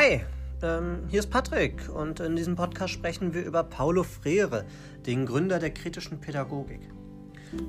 [0.00, 0.20] Hi,
[0.62, 4.64] ähm, hier ist Patrick und in diesem Podcast sprechen wir über Paulo Freire,
[5.06, 6.82] den Gründer der kritischen Pädagogik.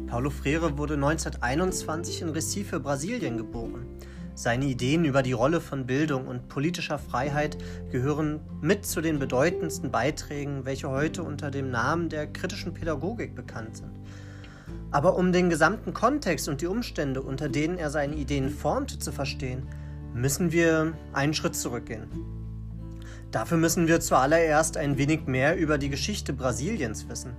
[0.05, 3.87] Paulo Freire wurde 1921 in Recife, Brasilien geboren.
[4.35, 7.57] Seine Ideen über die Rolle von Bildung und politischer Freiheit
[7.91, 13.77] gehören mit zu den bedeutendsten Beiträgen, welche heute unter dem Namen der kritischen Pädagogik bekannt
[13.77, 13.99] sind.
[14.91, 19.11] Aber um den gesamten Kontext und die Umstände, unter denen er seine Ideen formte, zu
[19.11, 19.67] verstehen,
[20.13, 22.07] müssen wir einen Schritt zurückgehen.
[23.31, 27.35] Dafür müssen wir zuallererst ein wenig mehr über die Geschichte Brasiliens wissen.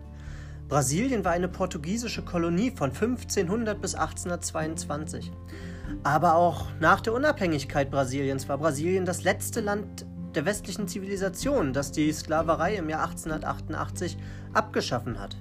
[0.68, 5.32] Brasilien war eine portugiesische Kolonie von 1500 bis 1822.
[6.04, 10.06] Aber auch nach der Unabhängigkeit Brasiliens war Brasilien das letzte Land
[10.36, 14.16] der westlichen Zivilisation, das die Sklaverei im Jahr 1888
[14.52, 15.36] abgeschaffen hat.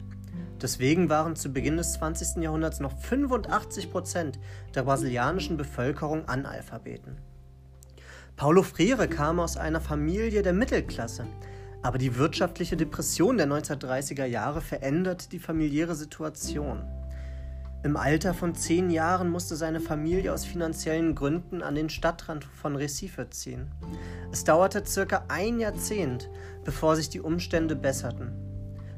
[0.62, 2.44] Deswegen waren zu Beginn des 20.
[2.44, 4.40] Jahrhunderts noch 85 Prozent
[4.76, 7.18] der brasilianischen Bevölkerung Analphabeten.
[8.36, 11.26] Paulo Freire kam aus einer Familie der Mittelklasse,
[11.82, 16.84] aber die wirtschaftliche Depression der 1930er Jahre veränderte die familiäre Situation.
[17.82, 22.76] Im Alter von zehn Jahren musste seine Familie aus finanziellen Gründen an den Stadtrand von
[22.76, 23.72] Recife ziehen.
[24.34, 26.30] Es dauerte circa ein Jahrzehnt,
[26.66, 28.49] bevor sich die Umstände besserten.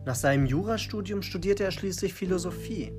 [0.03, 2.91] Nach seinem Jurastudium studierte er schließlich Philosophie.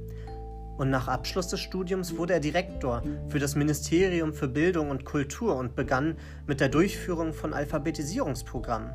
[0.79, 5.57] Und nach Abschluss des Studiums wurde er Direktor für das Ministerium für Bildung und Kultur
[5.57, 8.93] und begann mit der Durchführung von Alphabetisierungsprogrammen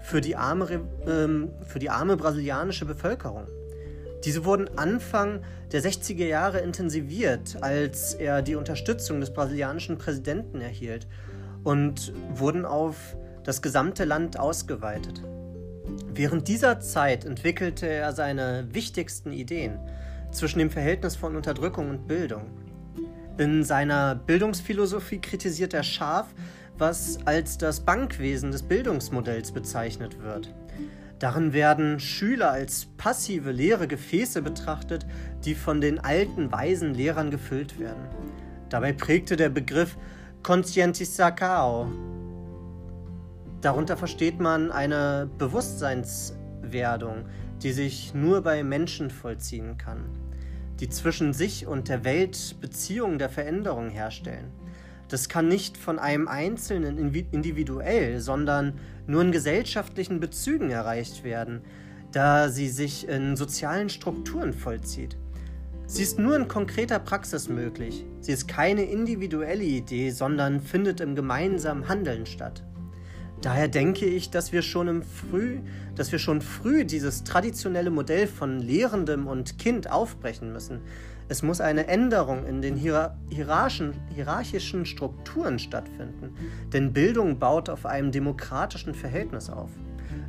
[0.00, 3.46] für die arme, ähm, für die arme brasilianische Bevölkerung.
[4.24, 11.06] Diese wurden Anfang der 60er Jahre intensiviert, als er die Unterstützung des brasilianischen Präsidenten erhielt
[11.62, 15.22] und wurden auf das gesamte Land ausgeweitet.
[16.12, 19.78] Während dieser Zeit entwickelte er seine wichtigsten Ideen
[20.32, 22.46] zwischen dem Verhältnis von Unterdrückung und Bildung.
[23.38, 26.26] In seiner Bildungsphilosophie kritisiert er scharf,
[26.76, 30.52] was als das Bankwesen des Bildungsmodells bezeichnet wird.
[31.18, 35.06] Darin werden Schüler als passive leere Gefäße betrachtet,
[35.44, 38.08] die von den alten, weisen Lehrern gefüllt werden.
[38.70, 39.96] Dabei prägte der Begriff
[40.42, 41.88] Conscientizacao.
[43.60, 47.26] Darunter versteht man eine Bewusstseinswerdung,
[47.62, 50.04] die sich nur bei Menschen vollziehen kann,
[50.80, 54.50] die zwischen sich und der Welt Beziehungen der Veränderung herstellen.
[55.08, 61.62] Das kann nicht von einem Einzelnen individuell, sondern nur in gesellschaftlichen Bezügen erreicht werden,
[62.12, 65.18] da sie sich in sozialen Strukturen vollzieht.
[65.86, 68.06] Sie ist nur in konkreter Praxis möglich.
[68.20, 72.62] Sie ist keine individuelle Idee, sondern findet im gemeinsamen Handeln statt.
[73.42, 75.60] Daher denke ich, dass wir schon im Früh,
[75.96, 80.80] dass wir schon früh dieses traditionelle Modell von Lehrendem und Kind aufbrechen müssen,
[81.30, 86.34] es muss eine Änderung in den hierarchischen Strukturen stattfinden,
[86.72, 89.70] denn Bildung baut auf einem demokratischen Verhältnis auf.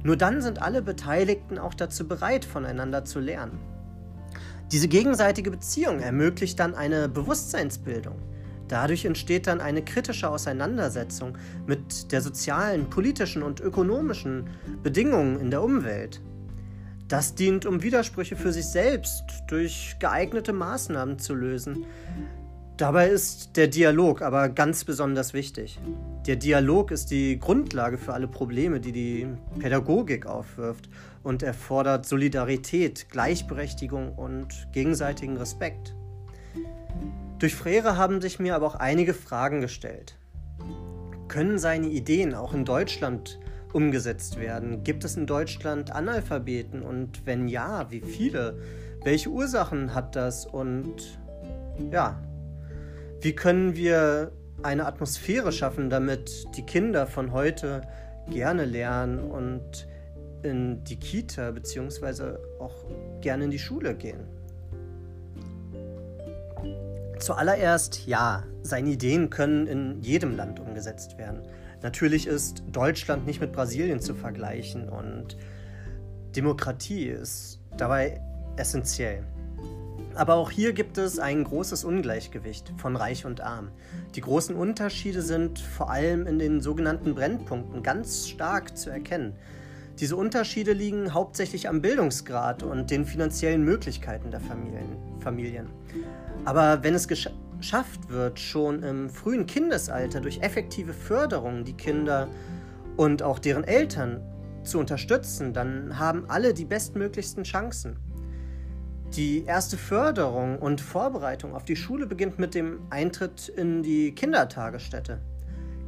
[0.04, 3.58] Nur dann sind alle Beteiligten auch dazu bereit, voneinander zu lernen.
[4.72, 8.14] Diese gegenseitige Beziehung ermöglicht dann eine Bewusstseinsbildung.
[8.72, 11.38] Dadurch entsteht dann eine kritische Auseinandersetzung
[11.68, 14.50] mit der sozialen, politischen und ökonomischen
[14.82, 16.22] Bedingungen in der Umwelt.
[17.10, 21.84] Das dient, um Widersprüche für sich selbst durch geeignete Maßnahmen zu lösen.
[22.78, 25.78] Dabei ist der Dialog aber ganz besonders wichtig.
[26.26, 29.28] Der Dialog ist die Grundlage für alle Probleme, die die
[29.60, 30.90] Pädagogik aufwirft
[31.24, 35.94] und erfordert Solidarität, Gleichberechtigung und gegenseitigen Respekt.
[37.42, 40.16] Durch Frere haben sich mir aber auch einige Fragen gestellt.
[41.28, 43.40] Können seine Ideen auch in Deutschland
[43.74, 44.84] umgesetzt werden?
[44.84, 48.62] Gibt es in Deutschland Analphabeten und wenn ja, wie viele?
[49.04, 51.20] Welche Ursachen hat das und
[51.92, 52.22] ja,
[53.22, 57.82] wie können wir eine Atmosphäre schaffen, damit die Kinder von heute
[58.30, 59.88] gerne lernen und
[60.44, 62.36] in die Kita bzw.
[62.60, 62.86] auch
[63.20, 64.41] gerne in die Schule gehen?
[67.22, 71.44] Zuallererst ja, seine Ideen können in jedem Land umgesetzt werden.
[71.84, 75.38] Natürlich ist Deutschland nicht mit Brasilien zu vergleichen und
[76.36, 78.20] Demokratie ist dabei
[78.58, 79.24] essentiell.
[80.16, 83.70] Aber auch hier gibt es ein großes Ungleichgewicht von Reich und Arm.
[84.16, 89.36] Die großen Unterschiede sind vor allem in den sogenannten Brennpunkten ganz stark zu erkennen.
[90.02, 94.98] Diese Unterschiede liegen hauptsächlich am Bildungsgrad und den finanziellen Möglichkeiten der Familien.
[95.20, 95.68] Familien.
[96.44, 102.28] Aber wenn es geschafft wird, schon im frühen Kindesalter durch effektive Förderung die Kinder
[102.98, 104.22] und auch deren Eltern
[104.64, 107.98] zu unterstützen, dann haben alle die bestmöglichsten Chancen.
[109.16, 115.22] Die erste Förderung und Vorbereitung auf die Schule beginnt mit dem Eintritt in die Kindertagesstätte.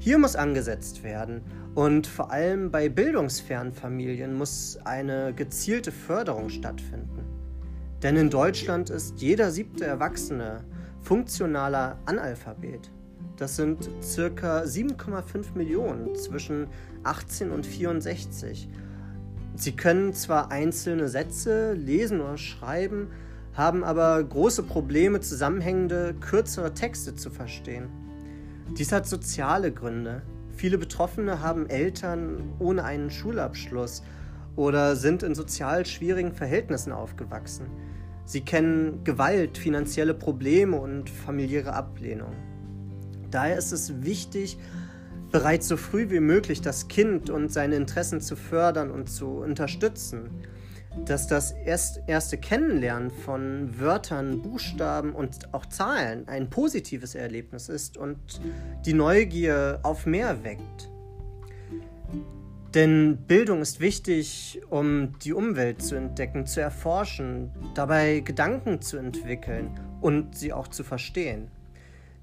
[0.04, 1.44] Hier muss angesetzt werden
[1.76, 7.24] und vor allem bei bildungsfernen Familien muss eine gezielte Förderung stattfinden.
[8.02, 10.66] Denn in Deutschland ist jeder siebte Erwachsene
[11.00, 12.92] funktionaler Analphabet.
[13.38, 16.68] Das sind circa 7,5 Millionen zwischen
[17.04, 18.68] 18 und 64.
[19.56, 23.08] Sie können zwar einzelne Sätze lesen oder schreiben,
[23.54, 28.03] haben aber große Probleme, zusammenhängende, kürzere Texte zu verstehen.
[28.78, 30.24] Dies hat soziale Gründe.
[30.56, 34.02] Viele Betroffene haben Eltern ohne einen Schulabschluss
[34.56, 37.68] oder sind in sozial schwierigen Verhältnissen aufgewachsen.
[38.26, 42.34] Sie kennen Gewalt, finanzielle Probleme und familiäre Ablehnung.
[43.30, 44.58] Daher ist es wichtig,
[45.32, 50.32] bereits so früh wie möglich das Kind und seine Interessen zu fördern und zu unterstützen.
[51.06, 57.98] Dass das erst, erste Kennenlernen von Wörtern, Buchstaben und auch Zahlen ein positives Erlebnis ist
[57.98, 58.18] und
[58.86, 60.90] die Neugier auf mehr weckt.
[62.74, 69.80] Denn Bildung ist wichtig, um die Umwelt zu entdecken, zu erforschen, dabei Gedanken zu entwickeln
[70.02, 71.50] und sie auch zu verstehen.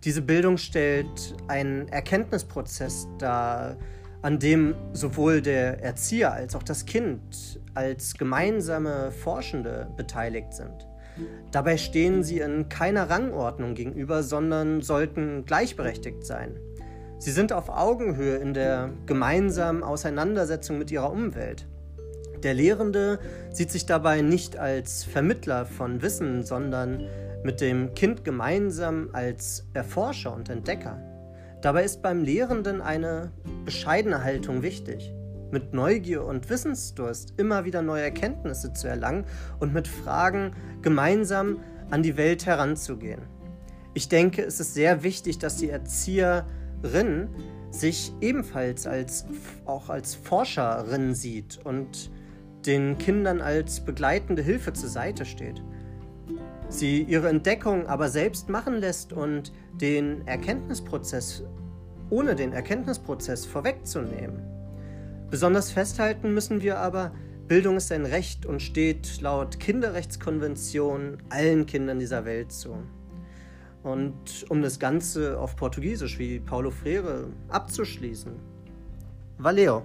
[0.02, 3.76] Diese Bildung stellt einen Erkenntnisprozess dar,
[4.23, 10.87] an dem sowohl der Erzieher als auch das Kind als gemeinsame Forschende beteiligt sind.
[11.50, 16.56] Dabei stehen sie in keiner Rangordnung gegenüber, sondern sollten gleichberechtigt sein.
[17.19, 21.67] Sie sind auf Augenhöhe in der gemeinsamen Auseinandersetzung mit ihrer Umwelt.
[22.43, 23.19] Der Lehrende
[23.50, 27.06] sieht sich dabei nicht als Vermittler von Wissen, sondern
[27.43, 30.99] mit dem Kind gemeinsam als Erforscher und Entdecker.
[31.61, 33.32] Dabei ist beim Lehrenden eine
[33.66, 35.12] bescheidene Haltung wichtig.
[35.50, 39.25] Mit Neugier und Wissensdurst immer wieder neue Erkenntnisse zu erlangen
[39.58, 40.52] und mit Fragen
[40.82, 41.58] gemeinsam
[41.91, 43.23] an die Welt heranzugehen.
[43.94, 47.29] Ich denke, es ist sehr wichtig, dass die Erzieherin
[47.70, 49.26] sich ebenfalls als,
[49.64, 52.11] auch als Forscherin sieht und
[52.67, 55.62] den Kindern als begleitende Hilfe zur Seite steht
[56.70, 61.43] sie ihre Entdeckung aber selbst machen lässt und den Erkenntnisprozess
[62.11, 64.43] ohne den Erkenntnisprozess vorwegzunehmen.
[65.30, 67.12] Besonders festhalten müssen wir aber,
[67.46, 72.76] Bildung ist ein Recht und steht laut Kinderrechtskonvention allen Kindern dieser Welt zu.
[73.82, 78.32] Und um das Ganze auf Portugiesisch wie Paulo Freire abzuschließen.
[79.38, 79.82] Valeu!